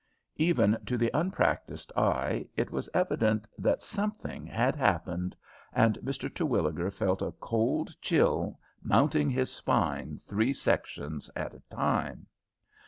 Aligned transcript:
Even 0.37 0.79
to 0.87 0.97
the 0.97 1.11
unpractised 1.13 1.91
eye 1.95 2.47
it 2.57 2.71
was 2.71 2.89
evident 2.91 3.45
that 3.59 3.83
something 3.83 4.47
had 4.47 4.75
happened, 4.75 5.35
and 5.73 5.99
Mr. 5.99 6.27
Terwilliger 6.27 6.89
felt 6.89 7.21
a 7.21 7.33
cold 7.33 7.93
chill 8.01 8.59
mounting 8.81 9.29
his 9.29 9.53
spine 9.53 10.19
three 10.25 10.53
sections 10.53 11.29
at 11.35 11.53
a 11.53 11.59
time. 11.69 12.25